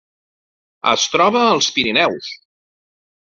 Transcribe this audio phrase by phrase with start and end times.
[0.91, 2.31] Es troba als Pirineus.